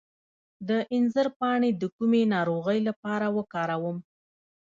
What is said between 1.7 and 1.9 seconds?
د